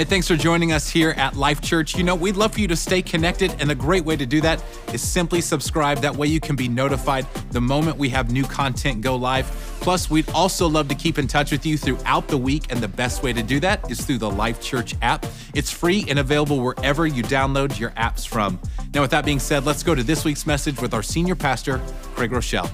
[0.00, 1.94] Hey, thanks for joining us here at Life Church.
[1.94, 4.40] You know, we'd love for you to stay connected, and a great way to do
[4.40, 5.98] that is simply subscribe.
[5.98, 9.44] That way, you can be notified the moment we have new content go live.
[9.82, 12.88] Plus, we'd also love to keep in touch with you throughout the week, and the
[12.88, 15.26] best way to do that is through the Life Church app.
[15.52, 18.58] It's free and available wherever you download your apps from.
[18.94, 21.78] Now, with that being said, let's go to this week's message with our senior pastor,
[22.14, 22.70] Craig Groeschel.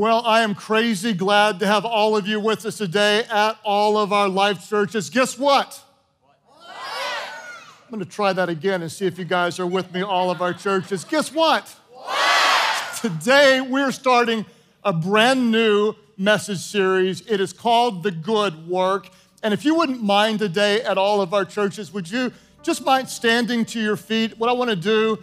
[0.00, 3.98] Well, I am crazy glad to have all of you with us today at all
[3.98, 5.10] of our life churches.
[5.10, 5.78] Guess what?
[6.66, 10.30] I'm going to try that again and see if you guys are with me, all
[10.30, 11.04] of our churches.
[11.04, 11.68] Guess what?
[11.92, 12.98] what?
[12.98, 14.46] Today, we're starting
[14.84, 17.20] a brand new message series.
[17.26, 19.10] It is called The Good Work.
[19.42, 23.10] And if you wouldn't mind today at all of our churches, would you just mind
[23.10, 24.38] standing to your feet?
[24.38, 25.22] What I want to do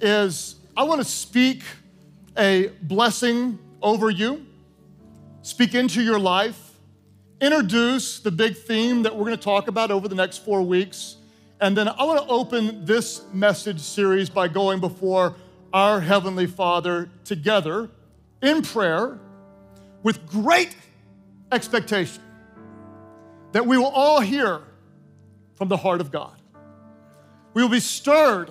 [0.00, 1.62] is I want to speak
[2.36, 4.44] a blessing over you,
[5.42, 6.72] speak into your life,
[7.40, 11.16] introduce the big theme that we're going to talk about over the next four weeks.
[11.60, 15.34] And then I want to open this message series by going before
[15.72, 17.90] our Heavenly Father together
[18.42, 19.18] in prayer
[20.02, 20.74] with great
[21.52, 22.22] expectation
[23.52, 24.60] that we will all hear
[25.54, 26.34] from the heart of God.
[27.54, 28.50] We will be stirred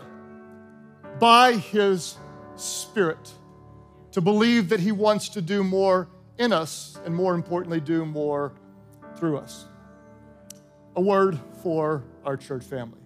[1.20, 2.18] by His
[2.56, 3.32] Spirit
[4.12, 8.54] to believe that He wants to do more in us and, more importantly, do more
[9.16, 9.66] through us.
[10.96, 13.00] A word for our church family.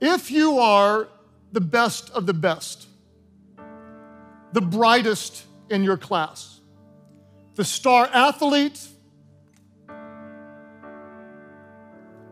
[0.00, 1.08] If you are
[1.52, 2.86] the best of the best,
[4.52, 6.60] the brightest in your class,
[7.54, 8.80] the star athlete,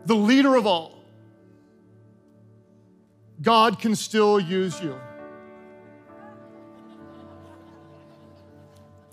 [0.05, 1.03] the leader of all,
[3.41, 4.99] God can still use you.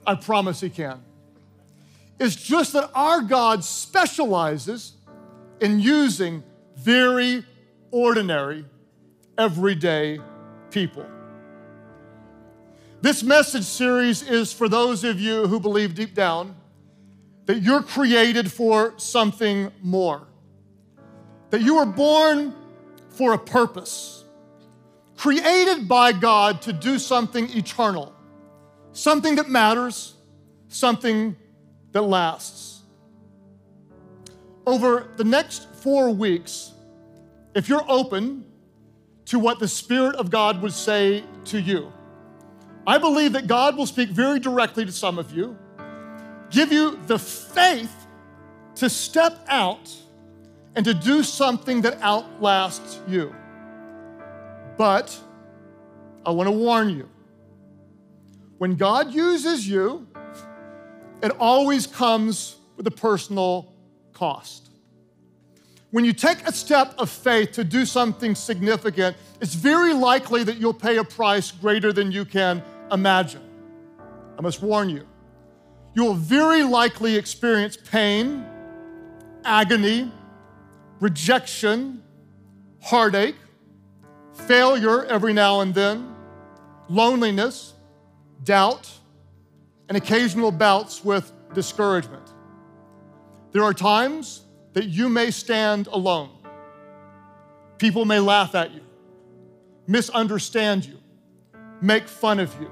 [0.06, 1.02] I promise He can.
[2.18, 4.92] It's just that our God specializes
[5.60, 6.42] in using
[6.76, 7.44] very
[7.90, 8.64] ordinary,
[9.36, 10.20] everyday
[10.70, 11.06] people.
[13.00, 16.54] This message series is for those of you who believe deep down
[17.46, 20.26] that you're created for something more,
[21.50, 22.54] that you were born
[23.10, 24.24] for a purpose,
[25.16, 28.13] created by God to do something eternal
[28.94, 30.14] something that matters,
[30.68, 31.36] something
[31.92, 32.80] that lasts.
[34.66, 36.72] Over the next four weeks,
[37.54, 38.46] if you're open
[39.26, 41.92] to what the Spirit of God would say to you,
[42.86, 45.58] I believe that God will speak very directly to some of you,
[46.50, 47.94] give you the faith
[48.76, 49.92] to step out
[50.76, 53.34] and to do something that outlasts you.
[54.76, 55.16] But
[56.26, 57.08] I want to warn you
[58.58, 60.06] when God uses you,
[61.22, 63.72] it always comes with a personal
[64.12, 64.70] cost.
[65.90, 70.56] When you take a step of faith to do something significant, it's very likely that
[70.56, 73.42] you'll pay a price greater than you can imagine.
[74.36, 75.06] I must warn you.
[75.94, 78.44] You will very likely experience pain,
[79.44, 80.10] agony,
[80.98, 82.02] rejection,
[82.82, 83.36] heartache,
[84.48, 86.12] failure every now and then,
[86.88, 87.73] loneliness,
[88.44, 88.90] doubt,
[89.88, 92.28] and occasional bouts with discouragement.
[93.52, 96.30] There are times that you may stand alone.
[97.78, 98.80] People may laugh at you,
[99.86, 100.98] misunderstand you,
[101.80, 102.70] make fun of you.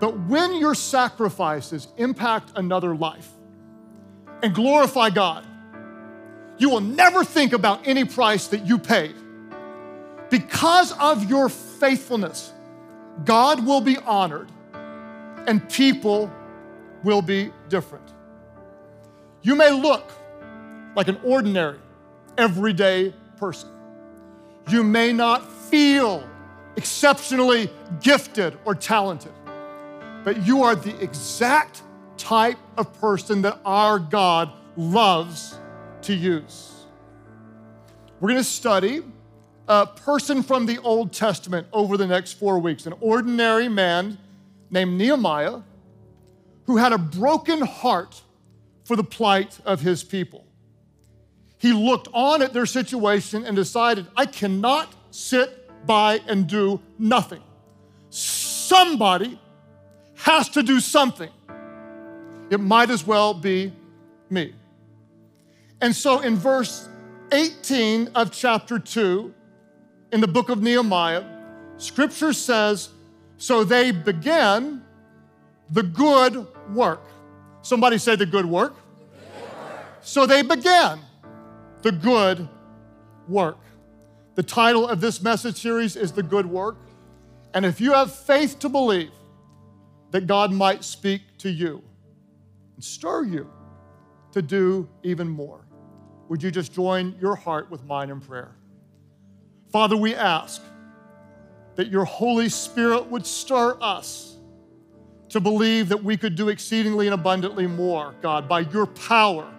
[0.00, 3.28] But when your sacrifices impact another life
[4.42, 5.46] and glorify God,
[6.58, 9.14] you will never think about any price that you paid.
[10.30, 12.52] Because of your faithfulness,
[13.24, 14.48] God will be honored
[15.46, 16.32] and people
[17.04, 18.12] will be different.
[19.42, 20.10] You may look
[20.96, 21.78] like an ordinary,
[22.38, 23.68] everyday person.
[24.68, 26.28] You may not feel
[26.76, 27.70] exceptionally
[28.00, 29.32] gifted or talented,
[30.24, 31.82] but you are the exact
[32.16, 35.58] type of person that our God loves
[36.02, 36.72] to use.
[38.20, 39.02] We're going to study
[39.68, 44.18] a person from the Old Testament over the next four weeks, an ordinary man
[44.70, 45.60] named Nehemiah
[46.66, 48.22] who had a broken heart
[48.84, 50.44] for the plight of his people.
[51.58, 57.42] He looked on at their situation and decided, I cannot sit by and do nothing.
[58.10, 59.40] Somebody
[60.16, 61.30] has to do something.
[62.50, 63.72] It might as well be
[64.28, 64.54] me.
[65.80, 66.88] And so in verse
[67.32, 69.34] 18 of chapter 2,
[70.14, 71.24] in the book of Nehemiah,
[71.76, 72.90] scripture says,
[73.36, 74.84] So they began
[75.70, 77.02] the good work.
[77.62, 78.76] Somebody say the good work.
[80.02, 81.00] So they began
[81.82, 82.48] the good
[83.26, 83.58] work.
[84.36, 86.76] The title of this message series is The Good Work.
[87.52, 89.10] And if you have faith to believe
[90.12, 91.82] that God might speak to you
[92.76, 93.50] and stir you
[94.30, 95.66] to do even more,
[96.28, 98.54] would you just join your heart with mine in prayer?
[99.74, 100.62] Father, we ask
[101.74, 104.36] that your Holy Spirit would stir us
[105.30, 109.52] to believe that we could do exceedingly and abundantly more, God, by your power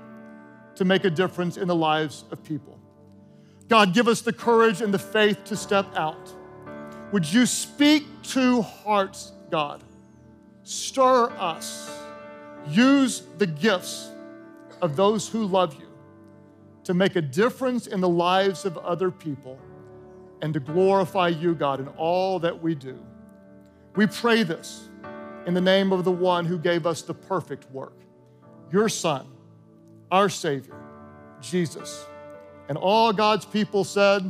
[0.76, 2.80] to make a difference in the lives of people.
[3.68, 6.34] God, give us the courage and the faith to step out.
[7.12, 9.84] Would you speak to hearts, God?
[10.64, 11.92] Stir us.
[12.70, 14.12] Use the gifts
[14.82, 15.90] of those who love you
[16.86, 19.60] to make a difference in the lives of other people
[20.42, 23.00] and to glorify you, God, in all that we do.
[23.96, 24.90] We pray this
[25.46, 27.98] in the name of the one who gave us the perfect work,
[28.72, 29.28] your Son,
[30.12, 30.76] our Savior,
[31.42, 32.06] Jesus.
[32.68, 34.22] And all God's people said,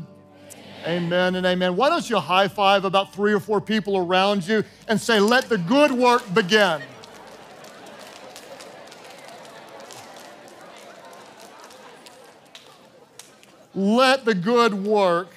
[0.83, 1.05] Amen.
[1.05, 1.75] amen and amen.
[1.75, 5.49] Why don't you high five about three or four people around you and say, Let
[5.49, 6.81] the good work begin?
[13.73, 15.34] Let the good work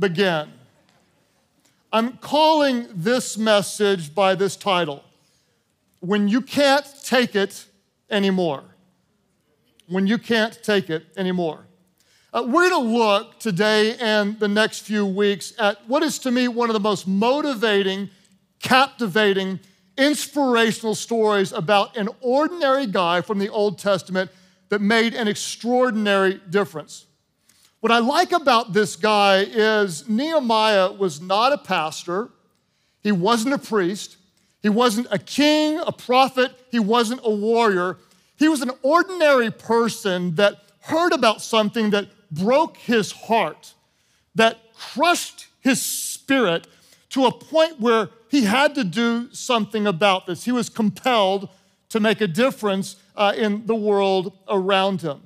[0.00, 0.50] begin.
[1.92, 5.04] I'm calling this message by this title
[6.00, 7.66] When You Can't Take It
[8.10, 8.64] Anymore.
[9.86, 11.66] When You Can't Take It Anymore.
[12.32, 16.30] Uh, we're going to look today and the next few weeks at what is to
[16.30, 18.08] me one of the most motivating,
[18.60, 19.58] captivating,
[19.98, 24.30] inspirational stories about an ordinary guy from the Old Testament
[24.68, 27.06] that made an extraordinary difference.
[27.80, 32.28] What I like about this guy is Nehemiah was not a pastor,
[33.02, 34.18] he wasn't a priest,
[34.62, 37.96] he wasn't a king, a prophet, he wasn't a warrior.
[38.36, 43.72] He was an ordinary person that heard about something that broke his heart,
[44.34, 46.66] that crushed his spirit
[47.10, 50.44] to a point where he had to do something about this.
[50.44, 51.48] He was compelled
[51.88, 55.22] to make a difference uh, in the world around him.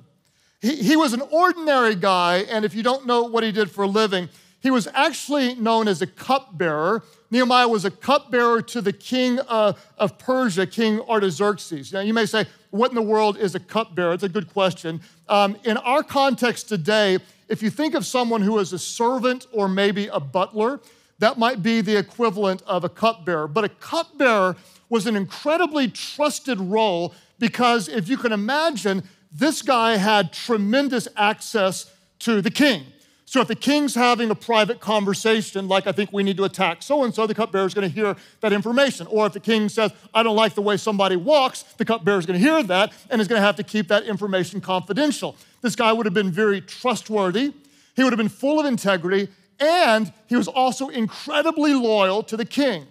[0.61, 3.83] He, he was an ordinary guy, and if you don't know what he did for
[3.83, 4.29] a living,
[4.61, 7.03] he was actually known as a cupbearer.
[7.29, 11.93] Nehemiah was a cupbearer to the king uh, of Persia, King Artaxerxes.
[11.93, 14.13] Now, you may say, what in the world is a cupbearer?
[14.13, 15.01] It's a good question.
[15.29, 19.67] Um, in our context today, if you think of someone who is a servant or
[19.67, 20.79] maybe a butler,
[21.19, 23.47] that might be the equivalent of a cupbearer.
[23.47, 24.55] But a cupbearer
[24.89, 31.91] was an incredibly trusted role because if you can imagine, this guy had tremendous access
[32.19, 32.85] to the king.
[33.27, 36.83] So if the king's having a private conversation, like I think we need to attack
[36.83, 39.07] so and so, the cupbearer is going to hear that information.
[39.07, 42.25] Or if the king says, I don't like the way somebody walks, the cupbearer is
[42.25, 45.35] going to hear that and is going to have to keep that information confidential.
[45.61, 47.53] This guy would have been very trustworthy,
[47.95, 49.27] he would have been full of integrity,
[49.59, 52.85] and he was also incredibly loyal to the king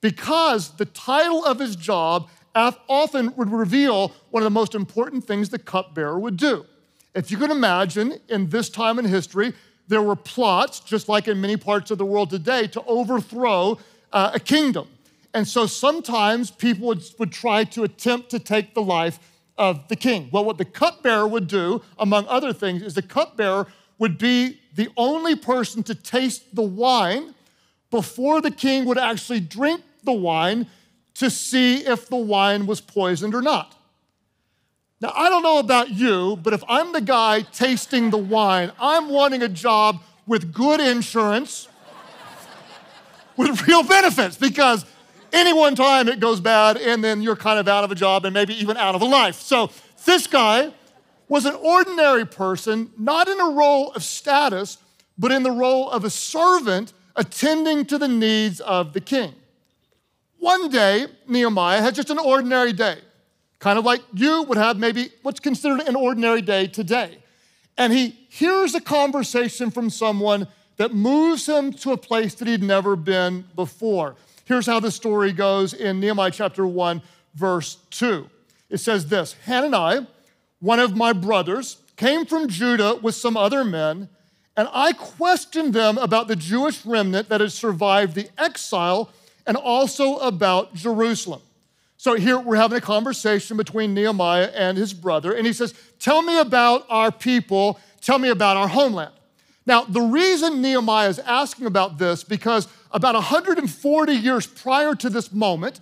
[0.00, 5.48] because the title of his job often would reveal one of the most important things
[5.48, 6.64] the cupbearer would do.
[7.14, 9.52] If you can imagine, in this time in history,
[9.88, 13.78] there were plots, just like in many parts of the world today, to overthrow
[14.12, 14.88] uh, a kingdom.
[15.32, 19.18] And so sometimes people would, would try to attempt to take the life
[19.58, 20.28] of the king.
[20.32, 23.66] Well, what the cupbearer would do, among other things, is the cupbearer
[23.98, 27.34] would be the only person to taste the wine
[27.90, 30.66] before the king would actually drink the wine
[31.14, 33.74] to see if the wine was poisoned or not.
[35.00, 39.08] Now, I don't know about you, but if I'm the guy tasting the wine, I'm
[39.08, 41.68] wanting a job with good insurance,
[43.36, 44.86] with real benefits, because
[45.32, 48.24] any one time it goes bad and then you're kind of out of a job
[48.24, 49.36] and maybe even out of a life.
[49.40, 49.70] So
[50.04, 50.72] this guy
[51.28, 54.78] was an ordinary person, not in a role of status,
[55.18, 59.34] but in the role of a servant attending to the needs of the king.
[60.44, 62.98] One day, Nehemiah had just an ordinary day,
[63.60, 67.16] kind of like you would have maybe what's considered an ordinary day today.
[67.78, 70.46] And he hears a conversation from someone
[70.76, 74.16] that moves him to a place that he'd never been before.
[74.44, 77.00] Here's how the story goes in Nehemiah chapter 1,
[77.34, 78.28] verse 2.
[78.68, 80.06] It says this Hanani,
[80.60, 84.10] one of my brothers, came from Judah with some other men,
[84.58, 89.08] and I questioned them about the Jewish remnant that had survived the exile
[89.46, 91.40] and also about Jerusalem.
[91.96, 96.22] So here we're having a conversation between Nehemiah and his brother, and he says, Tell
[96.22, 99.12] me about our people, tell me about our homeland.
[99.66, 105.32] Now, the reason Nehemiah is asking about this, because about 140 years prior to this
[105.32, 105.80] moment,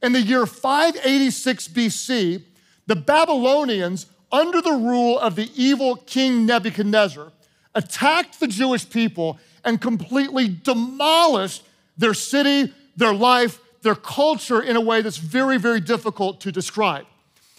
[0.00, 2.42] in the year 586 BC,
[2.86, 7.32] the Babylonians, under the rule of the evil King Nebuchadnezzar,
[7.74, 11.64] attacked the Jewish people and completely demolished
[11.96, 17.06] their city, their life, their culture in a way that's very, very difficult to describe.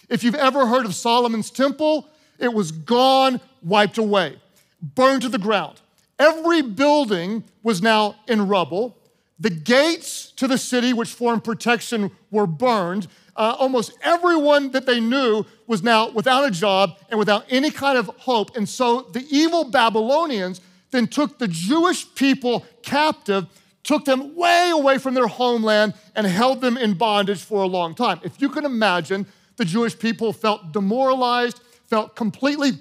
[0.10, 2.08] If you've ever heard of Solomon's temple,
[2.40, 4.38] it was gone, wiped away,
[4.82, 5.82] burned to the ground.
[6.20, 8.98] Every building was now in rubble.
[9.40, 13.08] The gates to the city, which formed protection, were burned.
[13.36, 17.98] Uh, almost everyone that they knew was now without a job and without any kind
[17.98, 18.56] of hope.
[18.56, 20.62] And so the evil Babylonians
[20.92, 23.48] then took the Jewish people captive,
[23.86, 27.94] took them way away from their homeland, and held them in bondage for a long
[27.94, 28.20] time.
[28.24, 29.28] If you can imagine,
[29.58, 32.72] the Jewish people felt demoralized, felt completely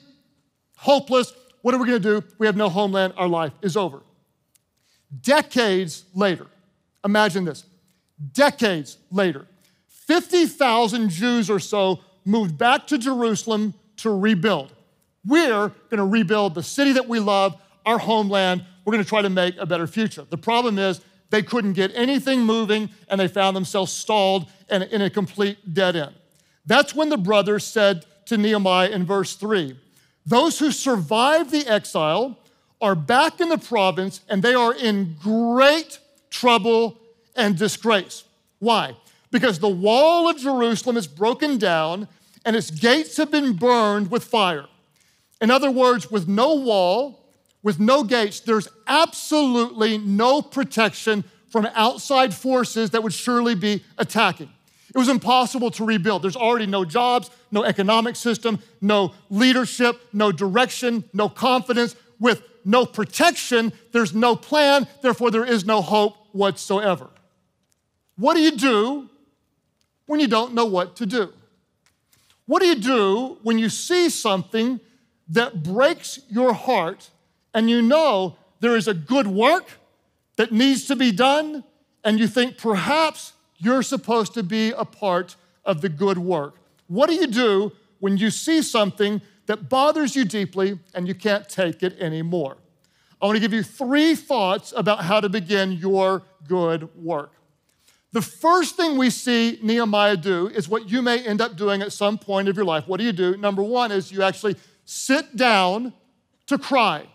[0.76, 1.32] hopeless.
[1.60, 2.26] What are we going to do?
[2.38, 3.12] We have no homeland.
[3.16, 4.00] Our life is over.
[5.20, 6.46] Decades later,
[7.04, 7.64] imagine this
[8.32, 9.46] decades later,
[9.88, 14.72] 50,000 Jews or so moved back to Jerusalem to rebuild.
[15.26, 18.64] We're going to rebuild the city that we love, our homeland.
[18.84, 20.26] We're going to try to make a better future.
[20.28, 21.00] The problem is
[21.30, 25.96] they couldn't get anything moving and they found themselves stalled and in a complete dead
[25.96, 26.14] end.
[26.66, 29.76] That's when the brothers said to Nehemiah in verse 3
[30.26, 32.38] Those who survived the exile
[32.80, 35.98] are back in the province and they are in great
[36.30, 36.98] trouble
[37.34, 38.24] and disgrace.
[38.58, 38.96] Why?
[39.30, 42.08] Because the wall of Jerusalem is broken down
[42.44, 44.66] and its gates have been burned with fire.
[45.40, 47.23] In other words, with no wall,
[47.64, 54.50] with no gates, there's absolutely no protection from outside forces that would surely be attacking.
[54.94, 56.22] It was impossible to rebuild.
[56.22, 61.96] There's already no jobs, no economic system, no leadership, no direction, no confidence.
[62.20, 67.08] With no protection, there's no plan, therefore, there is no hope whatsoever.
[68.16, 69.08] What do you do
[70.06, 71.32] when you don't know what to do?
[72.46, 74.80] What do you do when you see something
[75.28, 77.10] that breaks your heart
[77.54, 79.66] and you know there is a good work
[80.36, 81.64] that needs to be done,
[82.02, 86.56] and you think perhaps you're supposed to be a part of the good work?
[86.88, 91.48] What do you do when you see something that bothers you deeply and you can't
[91.48, 92.56] take it anymore?
[93.22, 97.32] I want to give you three thoughts about how to begin your good work.
[98.12, 101.92] The first thing we see Nehemiah do is what you may end up doing at
[101.92, 102.86] some point of your life.
[102.86, 103.36] What do you do?
[103.36, 105.92] Number one is you actually sit down
[106.46, 107.06] to cry.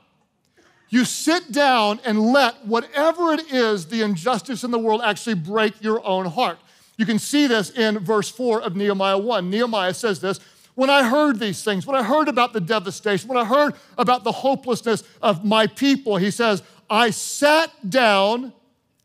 [0.90, 5.82] You sit down and let whatever it is, the injustice in the world, actually break
[5.82, 6.58] your own heart.
[6.98, 9.50] You can see this in verse 4 of Nehemiah 1.
[9.50, 10.40] Nehemiah says this
[10.76, 14.24] when I heard these things, when I heard about the devastation, when I heard about
[14.24, 18.54] the hopelessness of my people, he says, I sat down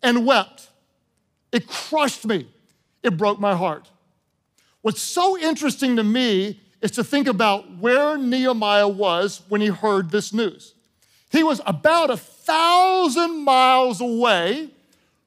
[0.00, 0.68] and wept.
[1.50, 2.46] It crushed me,
[3.02, 3.90] it broke my heart.
[4.82, 10.10] What's so interesting to me is to think about where Nehemiah was when he heard
[10.10, 10.73] this news.
[11.34, 14.68] He was about a thousand miles away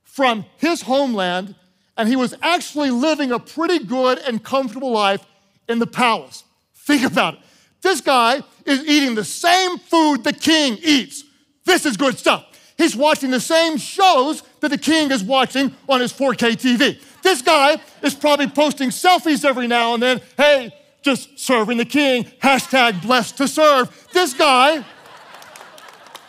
[0.06, 1.54] from his homeland,
[1.98, 5.26] and he was actually living a pretty good and comfortable life
[5.68, 6.46] in the palace.
[6.74, 7.40] Think about it.
[7.82, 11.26] This guy is eating the same food the king eats.
[11.66, 12.46] This is good stuff.
[12.78, 17.02] He's watching the same shows that the king is watching on his 4K TV.
[17.22, 20.22] This guy is probably posting selfies every now and then.
[20.38, 24.08] Hey, just serving the king, hashtag blessed to serve.
[24.14, 24.86] This guy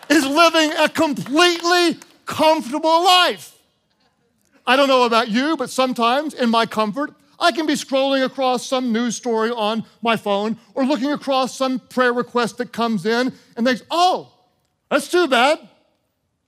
[0.08, 3.54] is living a completely comfortable life.
[4.66, 8.66] I don't know about you, but sometimes in my comfort, I can be scrolling across
[8.66, 13.32] some news story on my phone or looking across some prayer request that comes in
[13.56, 14.32] and thinks, oh,
[14.90, 15.58] that's too bad.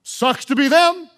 [0.02, 1.08] Sucks to be them.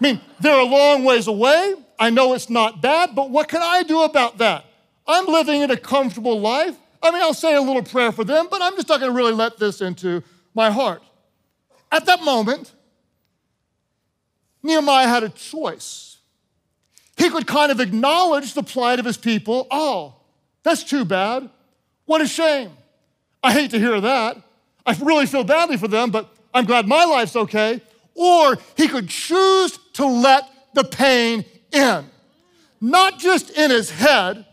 [0.00, 1.74] I mean, they're a long ways away.
[1.98, 4.64] I know it's not bad, but what can I do about that?
[5.06, 6.76] I'm living in a comfortable life.
[7.02, 9.16] I mean, I'll say a little prayer for them, but I'm just not going to
[9.16, 10.22] really let this into
[10.64, 11.02] my heart.
[11.90, 12.72] At that moment,
[14.62, 16.10] Nehemiah had a choice
[17.20, 19.66] he could kind of acknowledge the plight of his people.
[19.70, 20.14] Oh,
[20.62, 21.50] that's too bad.
[22.06, 22.70] What a shame.
[23.42, 24.38] I hate to hear that.
[24.86, 27.82] I really feel badly for them, but I'm glad my life's okay.
[28.14, 32.06] Or he could choose to let the pain in,
[32.80, 34.46] not just in his head,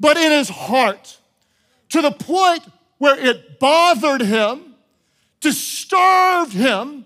[0.00, 1.18] but in his heart,
[1.90, 2.62] to the point
[2.96, 4.67] where it bothered him,
[5.40, 7.04] disturbed him,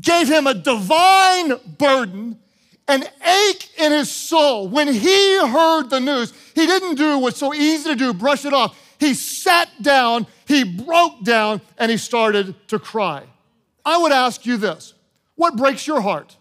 [0.00, 2.38] gave him a divine burden,
[2.86, 4.68] an ache in his soul.
[4.68, 8.52] When he heard the news, he didn't do what's so easy to do, brush it
[8.52, 8.78] off.
[8.98, 13.24] He sat down, he broke down, and he started to cry.
[13.84, 14.94] I would ask you this
[15.36, 16.36] what breaks your heart?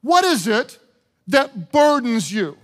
[0.00, 0.78] What is it
[1.28, 2.56] that burdens you?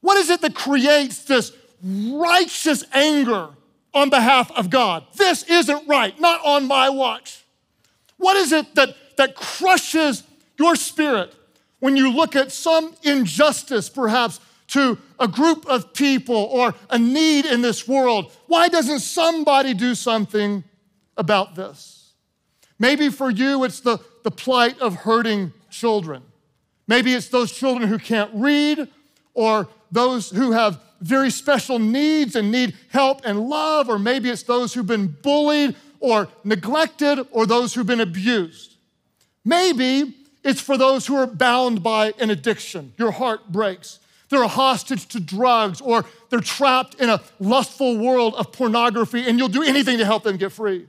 [0.00, 3.48] What is it that creates this righteous anger
[3.94, 5.04] on behalf of God?
[5.16, 7.44] This isn't right, not on my watch.
[8.16, 10.22] What is it that, that crushes
[10.58, 11.34] your spirit
[11.78, 17.46] when you look at some injustice, perhaps, to a group of people or a need
[17.46, 18.30] in this world?
[18.46, 20.62] Why doesn't somebody do something
[21.16, 22.12] about this?
[22.78, 26.22] Maybe for you, it's the, the plight of hurting children.
[26.86, 28.88] Maybe it's those children who can't read
[29.34, 34.42] or those who have very special needs and need help and love, or maybe it's
[34.42, 38.76] those who've been bullied or neglected or those who've been abused.
[39.44, 40.14] Maybe
[40.44, 42.92] it's for those who are bound by an addiction.
[42.98, 43.98] Your heart breaks.
[44.28, 49.38] They're a hostage to drugs or they're trapped in a lustful world of pornography and
[49.38, 50.86] you'll do anything to help them get free.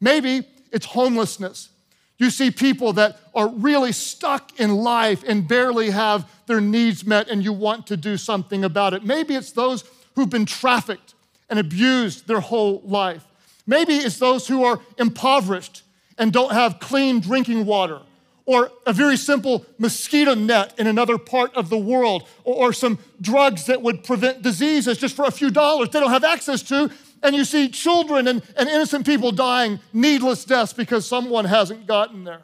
[0.00, 1.68] Maybe it's homelessness.
[2.16, 7.28] You see people that are really stuck in life and barely have their needs met,
[7.28, 9.04] and you want to do something about it.
[9.04, 11.14] Maybe it's those who've been trafficked
[11.50, 13.24] and abused their whole life.
[13.66, 15.82] Maybe it's those who are impoverished
[16.18, 18.00] and don't have clean drinking water,
[18.46, 23.66] or a very simple mosquito net in another part of the world, or, some drugs
[23.66, 26.90] that would prevent diseases just for a few dollars they don't have access to
[27.24, 32.22] and you see children and, and innocent people dying needless deaths because someone hasn't gotten
[32.22, 32.42] there.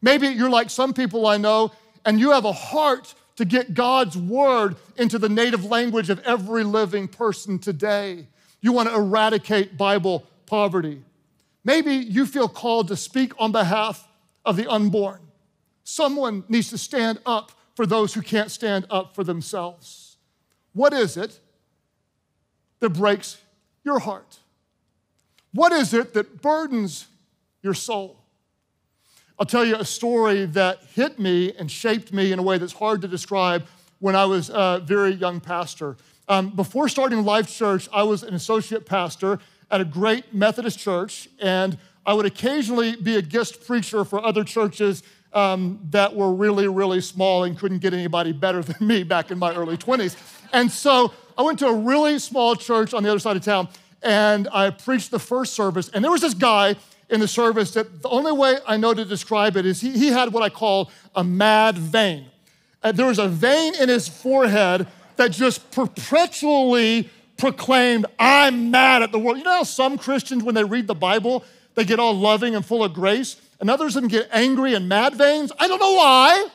[0.00, 1.72] Maybe you're like some people I know,
[2.04, 6.64] and you have a heart to get God's word into the native language of every
[6.64, 8.26] living person today.
[8.60, 11.04] You want to eradicate Bible poverty.
[11.62, 14.08] Maybe you feel called to speak on behalf
[14.44, 15.20] of the unborn.
[15.84, 20.16] Someone needs to stand up for those who can't stand up for themselves.
[20.72, 21.38] What is it
[22.80, 23.36] that breaks
[23.88, 24.38] your heart?
[25.54, 27.06] What is it that burdens
[27.62, 28.20] your soul?
[29.38, 32.74] I'll tell you a story that hit me and shaped me in a way that's
[32.74, 33.64] hard to describe
[33.98, 35.96] when I was a very young pastor.
[36.28, 39.38] Um, before starting Life Church, I was an associate pastor
[39.70, 44.44] at a great Methodist church, and I would occasionally be a guest preacher for other
[44.44, 49.30] churches um, that were really, really small and couldn't get anybody better than me back
[49.30, 50.14] in my early 20s.
[50.52, 53.68] And so I went to a really small church on the other side of town
[54.02, 55.88] and I preached the first service.
[55.88, 56.74] And there was this guy
[57.08, 60.08] in the service that the only way I know to describe it is he, he
[60.08, 62.26] had what I call a mad vein.
[62.82, 69.12] Uh, there was a vein in his forehead that just perpetually proclaimed, I'm mad at
[69.12, 69.38] the world.
[69.38, 71.44] You know how some Christians, when they read the Bible,
[71.76, 74.88] they get all loving and full of grace, and others of them get angry and
[74.88, 75.52] mad veins?
[75.58, 76.48] I don't know why,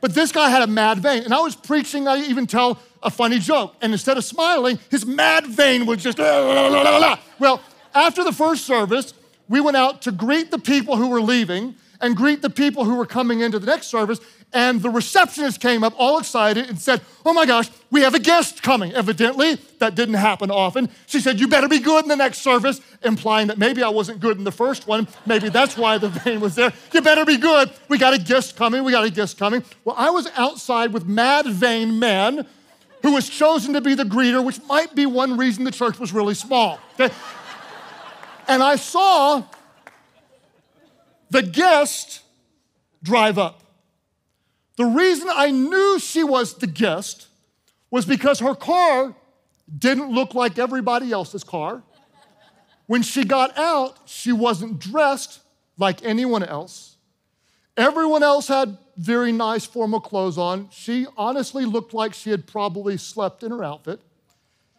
[0.00, 1.22] but this guy had a mad vein.
[1.24, 3.74] And I was preaching, I even tell a funny joke.
[3.80, 7.60] And instead of smiling, his mad vein was just, well,
[7.94, 9.14] after the first service,
[9.48, 12.94] we went out to greet the people who were leaving and greet the people who
[12.94, 14.20] were coming into the next service.
[14.52, 18.18] And the receptionist came up all excited and said, Oh my gosh, we have a
[18.18, 18.94] guest coming.
[18.94, 20.88] Evidently, that didn't happen often.
[21.06, 24.20] She said, You better be good in the next service, implying that maybe I wasn't
[24.20, 25.06] good in the first one.
[25.26, 26.72] Maybe that's why the vein was there.
[26.92, 27.70] You better be good.
[27.88, 28.84] We got a guest coming.
[28.84, 29.62] We got a guest coming.
[29.84, 32.46] Well, I was outside with mad vein men
[33.02, 36.12] who was chosen to be the greeter, which might be one reason the church was
[36.12, 36.80] really small.
[36.94, 37.14] Okay?
[38.48, 39.44] And I saw
[41.30, 42.22] the guest
[43.02, 43.62] drive up.
[44.78, 47.26] The reason I knew she was the guest
[47.90, 49.12] was because her car
[49.76, 51.82] didn't look like everybody else's car.
[52.86, 55.40] When she got out, she wasn't dressed
[55.78, 56.96] like anyone else.
[57.76, 60.68] Everyone else had very nice formal clothes on.
[60.70, 64.00] She honestly looked like she had probably slept in her outfit.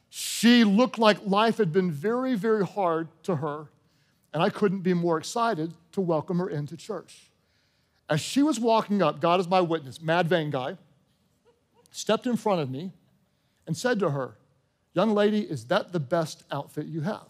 [0.10, 3.68] She looked like life had been very, very hard to her,
[4.34, 7.29] and I couldn't be more excited to welcome her into church.
[8.10, 10.78] As she was walking up, God is my witness, mad vein guy,
[11.92, 12.92] stepped in front of me
[13.68, 14.36] and said to her,
[14.96, 17.28] Young lady, is that the best outfit you have?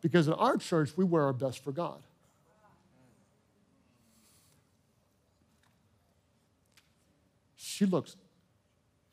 [0.00, 2.00] Because in our church, we wear our best for God.
[7.56, 8.16] She looks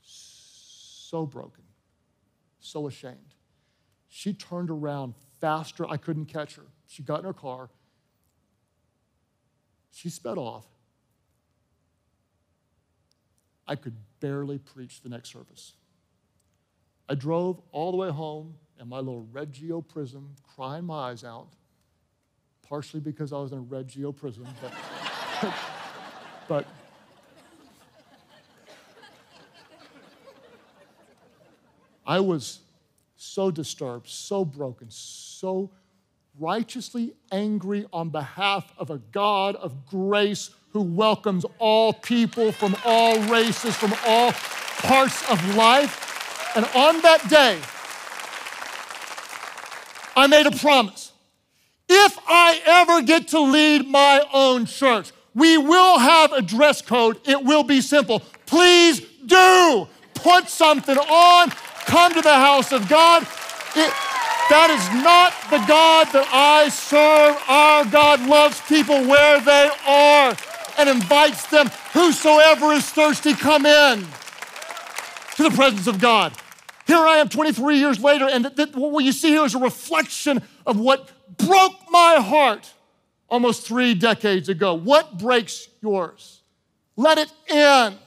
[0.01, 1.63] so broken,
[2.61, 3.35] so ashamed.
[4.07, 5.85] She turned around faster.
[5.89, 6.65] I couldn't catch her.
[6.87, 7.69] She got in her car.
[9.97, 10.63] She sped off.
[13.67, 15.73] I could barely preach the next service.
[17.09, 21.23] I drove all the way home in my little red Geo Prizm, crying my eyes
[21.23, 21.47] out,
[22.61, 24.45] partially because I was in a red Geo Prizm.
[24.61, 25.53] But
[26.47, 26.67] but
[32.05, 32.59] I was
[33.15, 35.71] so disturbed, so broken, so
[36.39, 43.19] righteously angry on behalf of a God of grace who welcomes all people from all
[43.23, 46.55] races, from all parts of life.
[46.55, 47.59] And on that day,
[50.15, 51.11] I made a promise.
[51.89, 57.19] If I ever get to lead my own church, we will have a dress code.
[57.25, 58.21] It will be simple.
[58.45, 61.49] Please do put something on,
[61.85, 63.25] come to the house of God.
[63.75, 63.93] It,
[64.49, 67.37] that is not the God that I serve.
[67.47, 70.35] Our God loves people where they are
[70.77, 74.05] and invites them, whosoever is thirsty, come in
[75.35, 76.33] to the presence of God.
[76.85, 79.59] Here I am 23 years later, and th- th- what you see here is a
[79.59, 82.71] reflection of what broke my heart
[83.27, 84.75] almost three decades ago.
[84.75, 86.41] What breaks yours?
[86.95, 87.97] Let it in.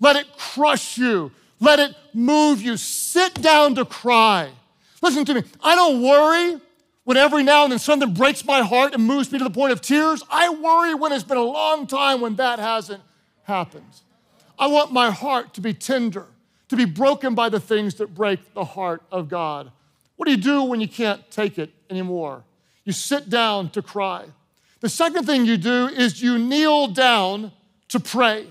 [0.00, 1.32] Let it crush you.
[1.60, 2.76] Let it move you.
[2.76, 4.50] Sit down to cry.
[5.02, 5.42] Listen to me.
[5.62, 6.60] I don't worry
[7.04, 9.72] when every now and then something breaks my heart and moves me to the point
[9.72, 10.22] of tears.
[10.30, 13.02] I worry when it's been a long time when that hasn't
[13.42, 13.84] happened.
[14.58, 16.26] I want my heart to be tender,
[16.68, 19.72] to be broken by the things that break the heart of God.
[20.16, 22.44] What do you do when you can't take it anymore?
[22.84, 24.26] You sit down to cry.
[24.80, 27.50] The second thing you do is you kneel down
[27.88, 28.46] to pray.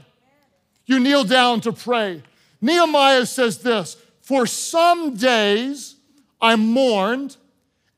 [0.86, 2.24] You kneel down to pray.
[2.60, 5.96] Nehemiah says this For some days
[6.42, 7.38] I mourned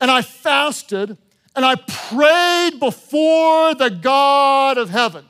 [0.02, 1.18] and I fasted
[1.56, 5.26] and I prayed before the God of heaven.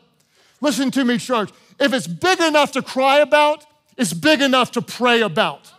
[0.61, 1.51] Listen to me, church.
[1.79, 3.65] If it's big enough to cry about,
[3.97, 5.71] it's big enough to pray about.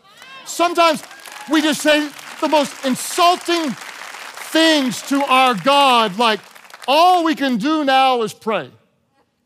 [0.44, 1.02] Sometimes
[1.50, 6.40] we just say the most insulting things to our God, like,
[6.86, 8.70] all we can do now is pray.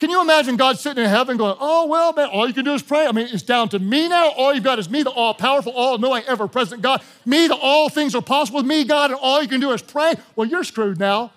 [0.00, 2.72] Can you imagine God sitting in heaven going, Oh, well, man, all you can do
[2.72, 3.06] is pray?
[3.06, 4.30] I mean, it's down to me now.
[4.30, 7.02] All you've got is me, the all powerful, all knowing, ever present God.
[7.24, 9.82] Me, the all things are possible with me, God, and all you can do is
[9.82, 10.14] pray.
[10.36, 11.32] Well, you're screwed now.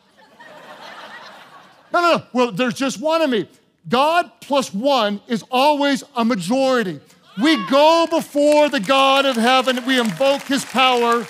[1.92, 2.24] no, no, no.
[2.34, 3.50] Well, there's just one of me.
[3.90, 7.00] God plus one is always a majority.
[7.42, 11.26] We go before the God of heaven, we invoke his power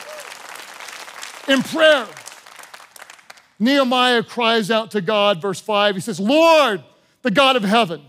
[1.48, 2.08] in prayer.
[3.58, 5.96] Nehemiah cries out to God, verse 5.
[5.96, 6.84] He says, Lord,
[7.22, 8.02] the God of heaven,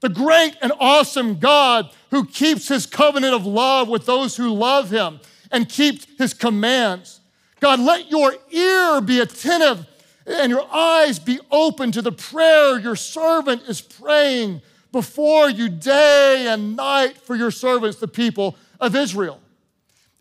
[0.00, 4.90] the great and awesome God who keeps his covenant of love with those who love
[4.90, 5.20] him
[5.50, 7.20] and keeps his commands.
[7.60, 9.86] God, let your ear be attentive
[10.26, 16.46] and your eyes be open to the prayer your servant is praying before you day
[16.48, 19.40] and night for your servants, the people of Israel.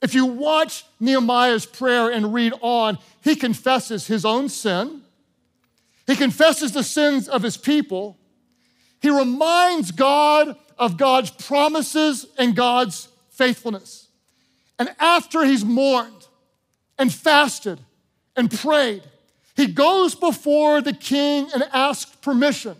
[0.01, 5.01] If you watch Nehemiah's prayer and read on, he confesses his own sin.
[6.07, 8.17] He confesses the sins of his people.
[9.01, 14.07] He reminds God of God's promises and God's faithfulness.
[14.77, 16.27] And after he's mourned
[16.97, 17.79] and fasted
[18.35, 19.03] and prayed,
[19.55, 22.75] he goes before the king and asks permission.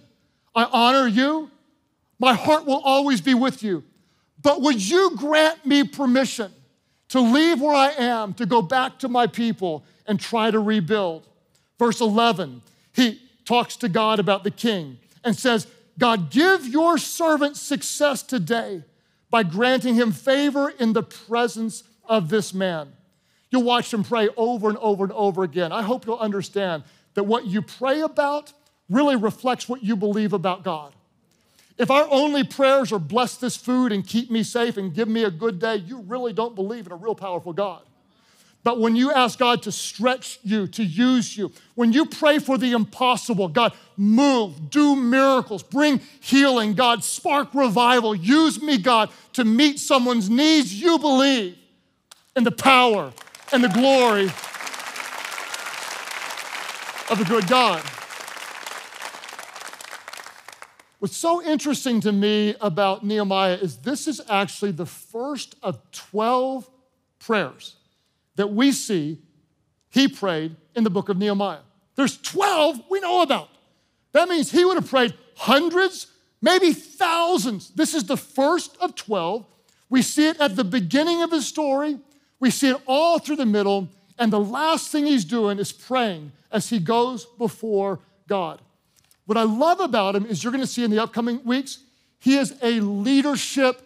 [0.56, 1.52] I honor you.
[2.20, 3.84] My heart will always be with you.
[4.42, 6.52] But would you grant me permission
[7.10, 11.28] to leave where I am, to go back to my people and try to rebuild.
[11.78, 12.62] Verse 11,
[12.94, 15.68] he talks to God about the king and says,
[16.00, 18.84] God, give your servant success today
[19.30, 22.94] by granting him favor in the presence of this man.
[23.52, 25.72] You'll watch him pray over and over and over again.
[25.72, 26.84] I hope you'll understand
[27.14, 28.54] that what you pray about
[28.90, 30.94] really reflects what you believe about God.
[31.78, 35.24] If our only prayers are bless this food and keep me safe and give me
[35.24, 37.82] a good day, you really don't believe in a real powerful God.
[38.64, 42.58] But when you ask God to stretch you, to use you, when you pray for
[42.58, 49.46] the impossible, God, move, do miracles, bring healing, God, spark revival, use me, God, to
[49.46, 51.58] meet someone's needs, you believe
[52.36, 53.14] in the power
[53.54, 54.26] and the glory
[57.10, 57.82] of the good God.
[61.00, 66.70] What's so interesting to me about Nehemiah is this is actually the first of 12
[67.20, 67.78] prayers
[68.40, 69.20] that we see
[69.90, 71.60] he prayed in the book of Nehemiah.
[71.96, 73.50] There's 12 we know about.
[74.14, 76.08] That means he would have prayed hundreds,
[76.42, 77.70] maybe thousands.
[77.72, 79.46] This is the first of 12.
[79.90, 82.00] We see it at the beginning of his story,
[82.40, 86.32] we see it all through the middle, and the last thing he's doing is praying
[86.50, 88.00] as he goes before
[88.30, 88.62] God.
[89.26, 91.80] What I love about him is you're to see in the upcoming weeks,
[92.20, 93.82] he is a leadership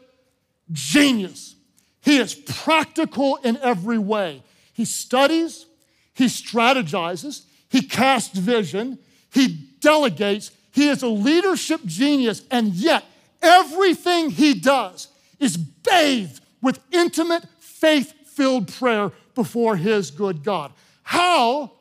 [0.72, 1.56] genius.
[2.04, 4.44] He is practical in every way.
[4.74, 5.66] He studies,
[6.14, 9.00] he strategizes, he casts vision,
[9.32, 9.48] he
[9.80, 13.06] delegates, He is a leadership genius, and yet
[13.42, 15.08] everything he does
[15.40, 20.74] is bathed with intimate, faith filled prayer before his good God.
[21.04, 21.72] How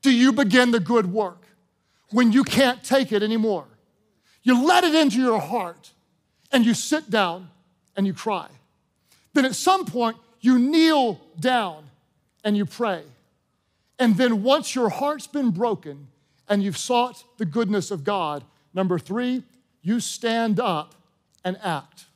[0.00, 1.42] do you begin the good work
[2.10, 3.66] when you can't take it anymore?
[4.42, 5.92] You let it into your heart
[6.50, 7.50] and you sit down
[7.96, 8.48] and you cry.
[9.38, 11.84] Then at some point, you kneel down
[12.42, 13.04] and you pray.
[13.96, 16.08] And then once your heart's been broken
[16.48, 18.42] and you've sought the goodness of God,
[18.74, 19.44] number three,
[19.80, 20.96] you stand up
[21.44, 22.06] and act.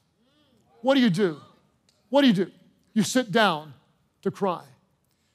[0.81, 1.41] What do you do?
[2.09, 2.51] What do you do?
[2.93, 3.73] You sit down
[4.23, 4.65] to cry.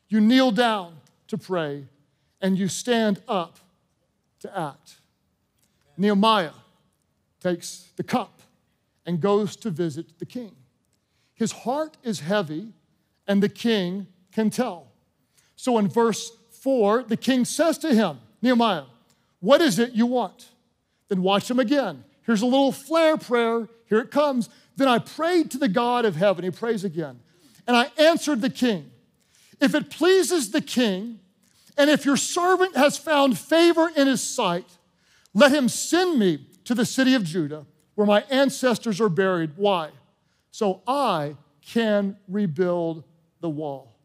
[0.09, 0.97] You kneel down
[1.29, 1.85] to pray,
[2.41, 3.59] and you stand up
[4.41, 4.97] to act.
[5.95, 6.51] Nehemiah
[7.39, 8.41] takes the cup
[9.05, 10.51] and goes to visit the king.
[11.37, 12.73] His heart is heavy,
[13.27, 14.91] and the king can tell.
[15.55, 18.85] So in verse 4, the king says to him, Nehemiah,
[19.39, 20.49] what is it you want?
[21.07, 22.03] Then watch him again.
[22.23, 23.69] Here's a little flare prayer.
[23.85, 24.49] Here it comes.
[24.75, 26.43] Then I prayed to the God of heaven.
[26.43, 27.19] He prays again.
[27.67, 28.91] And I answered the king,
[29.61, 31.19] If it pleases the king,
[31.77, 34.65] and if your servant has found favor in his sight,
[35.33, 39.51] let him send me to the city of Judah where my ancestors are buried.
[39.55, 39.89] Why?
[40.51, 43.03] So I can rebuild
[43.41, 43.95] the wall.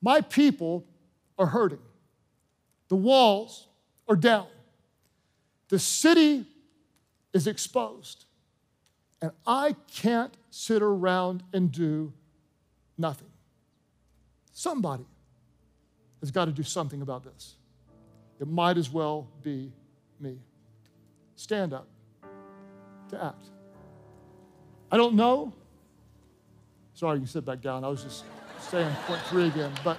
[0.00, 0.84] My people
[1.38, 1.78] are hurting.
[2.88, 3.68] The walls
[4.08, 4.46] are down.
[5.68, 6.46] The city
[7.32, 8.26] is exposed.
[9.22, 12.12] And I can't sit around and do
[12.98, 13.30] nothing.
[14.52, 15.06] Somebody
[16.20, 17.56] has got to do something about this.
[18.40, 19.72] It might as well be
[20.20, 20.38] me.
[21.36, 21.88] Stand up
[23.08, 23.53] to act.
[24.94, 25.52] I don't know.
[26.92, 27.82] Sorry, you can sit back down.
[27.82, 28.22] I was just
[28.60, 29.98] saying point three again, but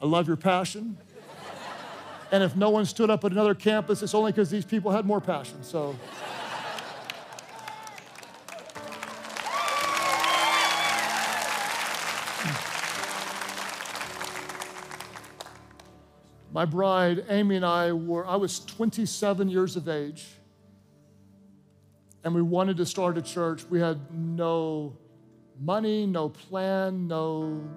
[0.00, 0.96] I love your passion.
[2.32, 5.04] And if no one stood up at another campus, it's only because these people had
[5.04, 5.62] more passion.
[5.62, 5.94] So.
[16.54, 20.37] My bride, Amy, and I were, I was 27 years of age,
[22.24, 23.64] and we wanted to start a church.
[23.68, 24.96] We had no
[25.60, 27.68] money, no plan, no,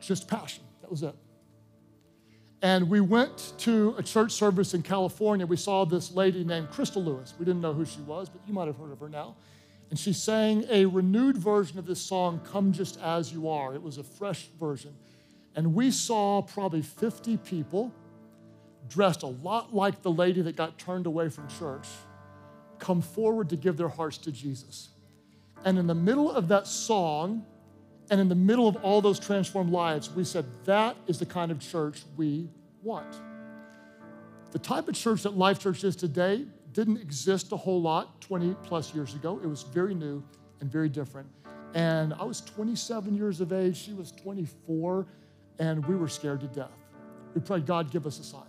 [0.00, 0.64] just passion.
[0.80, 1.14] That was it.
[2.62, 5.46] And we went to a church service in California.
[5.46, 7.34] We saw this lady named Crystal Lewis.
[7.38, 9.36] We didn't know who she was, but you might have heard of her now.
[9.88, 13.74] And she sang a renewed version of this song, Come Just As You Are.
[13.74, 14.94] It was a fresh version.
[15.56, 17.92] And we saw probably 50 people
[18.88, 21.86] dressed a lot like the lady that got turned away from church
[22.80, 24.88] come forward to give their hearts to Jesus.
[25.64, 27.44] And in the middle of that song,
[28.10, 31.52] and in the middle of all those transformed lives, we said, that is the kind
[31.52, 32.48] of church we
[32.82, 33.14] want.
[34.50, 38.56] The type of church that Life Church is today didn't exist a whole lot 20
[38.64, 39.38] plus years ago.
[39.42, 40.24] It was very new
[40.60, 41.28] and very different.
[41.74, 45.06] And I was 27 years of age, she was 24
[45.60, 46.72] and we were scared to death.
[47.34, 48.42] We prayed, God, give us a sign.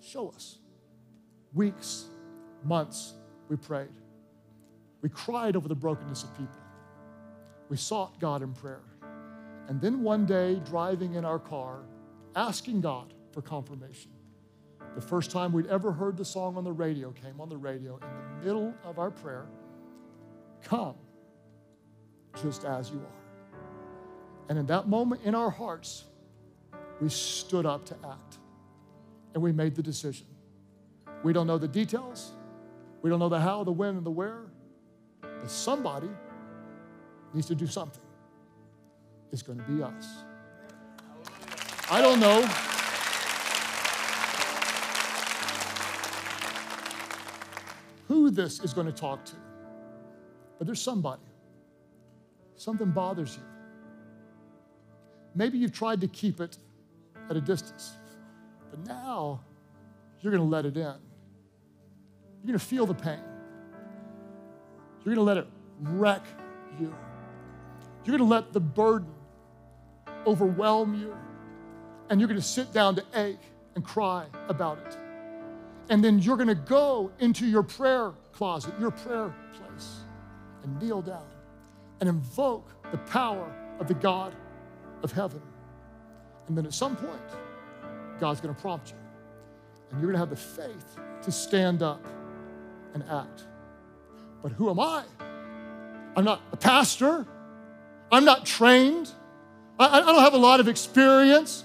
[0.00, 0.58] Show us.
[1.54, 2.06] Weeks,
[2.64, 3.14] months,
[3.48, 3.88] we prayed.
[5.02, 6.60] We cried over the brokenness of people.
[7.68, 8.82] We sought God in prayer.
[9.68, 11.80] And then one day, driving in our car,
[12.34, 14.10] asking God for confirmation.
[14.94, 17.94] The first time we'd ever heard the song on the radio came on the radio
[17.96, 19.46] in the middle of our prayer
[20.62, 20.94] Come
[22.42, 23.58] just as you are.
[24.48, 26.04] And in that moment in our hearts,
[27.00, 28.38] we stood up to act
[29.34, 30.26] and we made the decision.
[31.22, 32.32] We don't know the details,
[33.02, 34.42] we don't know the how, the when, and the where,
[35.20, 36.08] but somebody
[37.32, 38.02] needs to do something.
[39.32, 40.24] It's going to be us.
[41.90, 42.42] I don't know.
[48.08, 49.36] Who this is going to talk to,
[50.58, 51.22] but there's somebody.
[52.56, 53.42] Something bothers you.
[55.34, 56.58] Maybe you've tried to keep it
[57.30, 57.92] at a distance,
[58.70, 59.40] but now
[60.20, 60.94] you're going to let it in.
[62.42, 63.20] You're going to feel the pain.
[65.04, 65.46] You're going to let it
[65.80, 66.24] wreck
[66.78, 66.94] you.
[68.04, 69.12] You're going to let the burden
[70.26, 71.16] overwhelm you,
[72.10, 73.38] and you're going to sit down to ache
[73.74, 74.98] and cry about it.
[75.90, 80.00] And then you're going to go into your prayer closet, your prayer place,
[80.62, 81.26] and kneel down
[82.00, 84.34] and invoke the power of the God
[85.02, 85.40] of heaven.
[86.46, 87.20] And then at some point,
[88.20, 88.96] God's going to prompt you.
[89.90, 92.04] And you're going to have the faith to stand up
[92.94, 93.44] and act.
[94.42, 95.04] But who am I?
[96.16, 97.26] I'm not a pastor.
[98.10, 99.10] I'm not trained.
[99.78, 101.64] I, I don't have a lot of experience.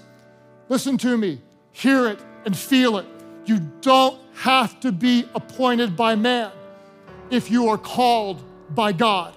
[0.68, 1.40] Listen to me,
[1.72, 3.06] hear it and feel it.
[3.46, 6.50] You don't have to be appointed by man
[7.30, 8.42] if you are called
[8.74, 9.34] by God.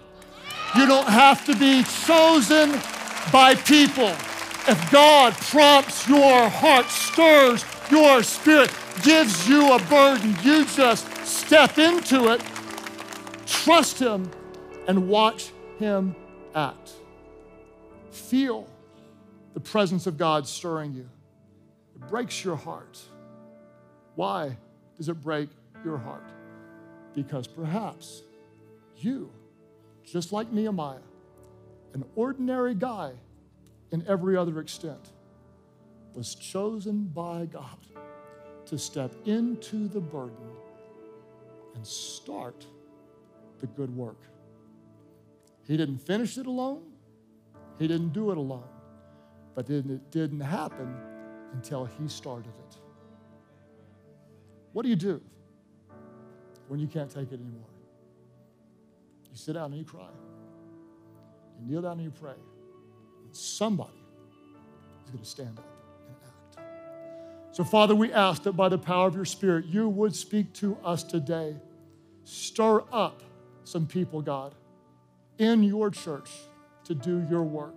[0.76, 2.80] You don't have to be chosen
[3.32, 4.14] by people.
[4.70, 8.72] If God prompts your heart, stirs your spirit,
[9.02, 12.42] gives you a burden, you just step into it,
[13.46, 14.30] trust Him,
[14.88, 16.16] and watch Him
[16.56, 16.92] act.
[18.12, 18.68] Feel
[19.54, 21.10] the presence of God stirring you.
[21.96, 23.00] It breaks your heart.
[24.16, 24.58] Why
[24.98, 25.50] does it break
[25.84, 26.28] your heart?
[27.14, 28.24] Because perhaps
[28.98, 29.32] you,
[30.04, 30.98] just like Nehemiah,
[31.94, 33.12] an ordinary guy
[33.92, 35.12] in every other extent,
[36.14, 37.78] was chosen by God
[38.66, 40.57] to step into the burden
[41.78, 42.66] and start
[43.60, 44.20] the good work.
[45.68, 46.82] He didn't finish it alone,
[47.78, 48.68] he didn't do it alone,
[49.54, 50.96] but it didn't happen
[51.54, 52.78] until he started it.
[54.74, 55.22] What do you do
[56.68, 57.70] when you can't take it anymore?
[59.32, 60.10] You sit down and you cry.
[61.60, 62.34] You kneel down and you pray.
[63.24, 63.92] And somebody
[65.04, 65.66] is going to stand up
[66.08, 67.56] and act.
[67.56, 70.76] So, Father, we ask that by the power of your Spirit, you would speak to
[70.84, 71.56] us today.
[72.28, 73.24] Stir up
[73.64, 74.54] some people, God,
[75.38, 76.30] in your church
[76.84, 77.76] to do your work.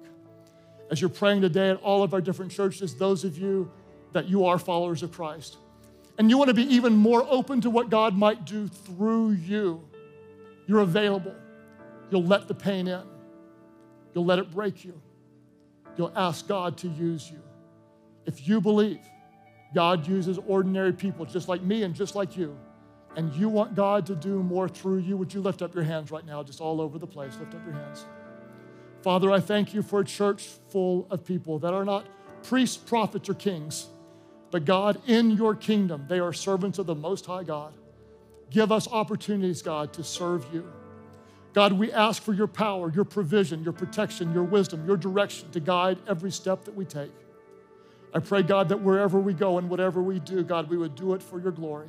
[0.90, 3.70] As you're praying today at all of our different churches, those of you
[4.12, 5.58] that you are followers of Christ,
[6.18, 9.88] and you want to be even more open to what God might do through you,
[10.66, 11.36] you're available.
[12.10, 13.04] You'll let the pain in,
[14.16, 15.00] you'll let it break you,
[15.96, 17.40] you'll ask God to use you.
[18.26, 18.98] If you believe
[19.76, 22.58] God uses ordinary people just like me and just like you,
[23.16, 26.10] and you want God to do more through you, would you lift up your hands
[26.10, 27.36] right now, just all over the place?
[27.38, 28.04] Lift up your hands.
[29.02, 32.06] Father, I thank you for a church full of people that are not
[32.42, 33.88] priests, prophets, or kings,
[34.50, 37.72] but God, in your kingdom, they are servants of the Most High God.
[38.50, 40.70] Give us opportunities, God, to serve you.
[41.52, 45.60] God, we ask for your power, your provision, your protection, your wisdom, your direction to
[45.60, 47.10] guide every step that we take.
[48.12, 51.14] I pray, God, that wherever we go and whatever we do, God, we would do
[51.14, 51.88] it for your glory.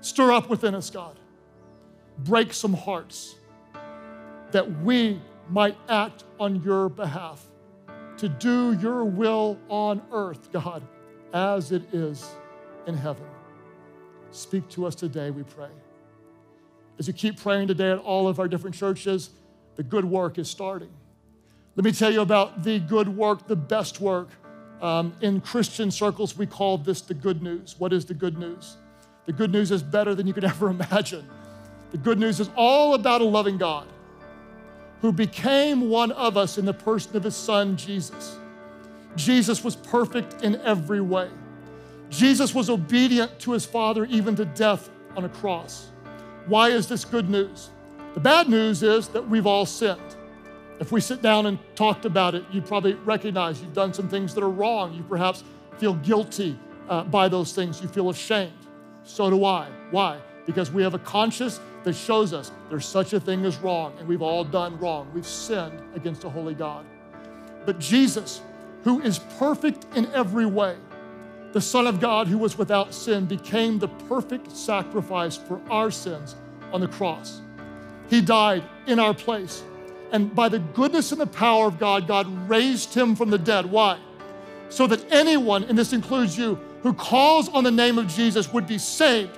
[0.00, 1.18] Stir up within us, God.
[2.18, 3.36] Break some hearts
[4.50, 7.44] that we might act on your behalf
[8.18, 10.82] to do your will on earth, God,
[11.32, 12.28] as it is
[12.86, 13.26] in heaven.
[14.30, 15.70] Speak to us today, we pray.
[16.98, 19.30] As you keep praying today at all of our different churches,
[19.76, 20.90] the good work is starting.
[21.76, 24.28] Let me tell you about the good work, the best work.
[24.82, 27.76] Um, in Christian circles, we call this the good news.
[27.78, 28.76] What is the good news?
[29.28, 31.28] The good news is better than you could ever imagine.
[31.90, 33.86] The good news is all about a loving God
[35.02, 38.38] who became one of us in the person of his son, Jesus.
[39.16, 41.28] Jesus was perfect in every way.
[42.08, 45.90] Jesus was obedient to his Father even to death on a cross.
[46.46, 47.68] Why is this good news?
[48.14, 50.00] The bad news is that we've all sinned.
[50.80, 54.32] If we sit down and talked about it, you probably recognize you've done some things
[54.34, 54.94] that are wrong.
[54.94, 55.44] You perhaps
[55.76, 57.82] feel guilty uh, by those things.
[57.82, 58.52] You feel ashamed.
[59.08, 59.68] So do I.
[59.90, 60.20] Why?
[60.44, 64.06] Because we have a conscience that shows us there's such a thing as wrong, and
[64.06, 65.10] we've all done wrong.
[65.14, 66.84] We've sinned against a holy God.
[67.64, 68.42] But Jesus,
[68.84, 70.76] who is perfect in every way,
[71.52, 76.36] the Son of God who was without sin, became the perfect sacrifice for our sins
[76.70, 77.40] on the cross.
[78.10, 79.62] He died in our place.
[80.12, 83.66] And by the goodness and the power of God, God raised him from the dead.
[83.66, 83.98] Why?
[84.68, 88.66] So that anyone, and this includes you, who calls on the name of Jesus would
[88.66, 89.36] be saved,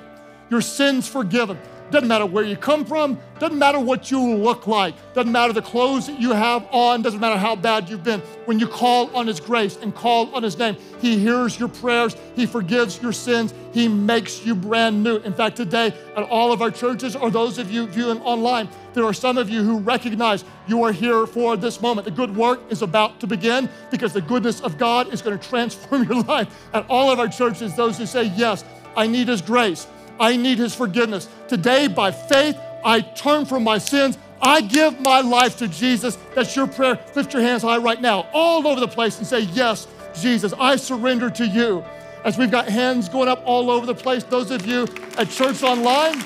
[0.51, 1.59] your sins forgiven.
[1.91, 5.63] Doesn't matter where you come from, doesn't matter what you look like, doesn't matter the
[5.63, 8.21] clothes that you have on, doesn't matter how bad you've been.
[8.45, 12.15] When you call on His grace and call on His name, He hears your prayers,
[12.37, 15.17] He forgives your sins, He makes you brand new.
[15.17, 19.05] In fact, today at all of our churches, or those of you viewing online, there
[19.05, 22.05] are some of you who recognize you are here for this moment.
[22.05, 25.49] The good work is about to begin because the goodness of God is going to
[25.49, 26.69] transform your life.
[26.73, 28.65] At all of our churches, those who say, Yes,
[28.97, 29.89] I need His grace.
[30.21, 31.29] I need his forgiveness.
[31.49, 34.19] Today, by faith, I turn from my sins.
[34.43, 36.19] I give my life to Jesus.
[36.35, 36.99] That's your prayer.
[37.17, 39.87] Lift your hands high right now, all over the place, and say, Yes,
[40.21, 41.83] Jesus, I surrender to you.
[42.25, 45.63] As we've got hands going up all over the place, those of you at Church
[45.63, 46.17] Online,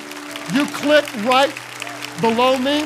[0.53, 1.55] you click right
[2.21, 2.83] below me.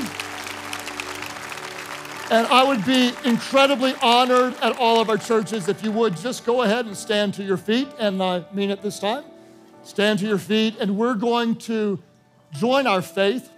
[2.31, 6.45] And I would be incredibly honored at all of our churches if you would just
[6.45, 9.25] go ahead and stand to your feet, and I mean it this time.
[9.89, 11.99] Stand to your feet, and we're going to
[12.53, 13.51] join our faith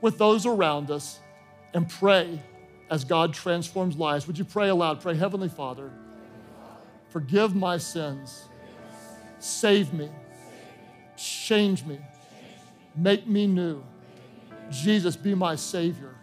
[0.00, 1.20] with those around us
[1.72, 2.42] and pray
[2.90, 4.26] as God transforms lives.
[4.26, 5.00] Would you pray aloud?
[5.00, 5.92] Pray, Heavenly Father,
[7.10, 8.44] forgive my sins,
[9.38, 10.10] save me,
[11.20, 11.98] Change me.
[12.96, 13.82] Make me new.
[14.70, 16.14] Jesus, be my Savior.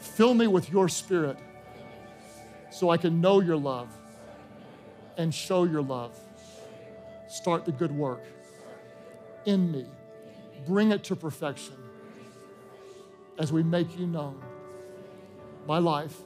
[0.00, 1.36] Fill me with your Spirit
[2.70, 3.88] so I can know your love
[5.16, 6.16] and show your love.
[7.30, 8.22] Start the good work
[9.46, 9.86] in me.
[10.66, 11.74] Bring it to perfection
[13.38, 14.40] as we make you known.
[15.66, 16.16] My life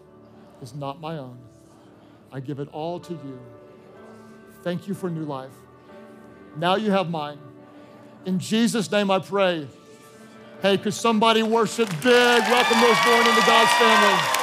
[0.63, 1.39] is not my own.
[2.33, 3.39] I give it all to you.
[4.63, 5.53] Thank you for new life.
[6.57, 7.39] Now you have mine.
[8.25, 9.69] In Jesus' name I pray.
[10.63, 12.43] Hey, could somebody worship big?
[12.43, 14.34] Welcome those born into God's family.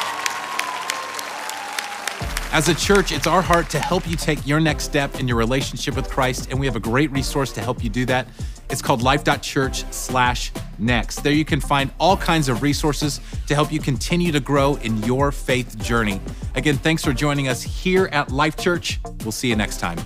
[2.54, 5.38] As a church, it's our heart to help you take your next step in your
[5.38, 8.28] relationship with Christ, and we have a great resource to help you do that.
[8.70, 11.22] It's called life.church slash next.
[11.22, 15.02] There you can find all kinds of resources to help you continue to grow in
[15.04, 16.20] your faith journey.
[16.56, 19.00] Again, thanks for joining us here at Life Church.
[19.24, 19.98] We'll see you next time.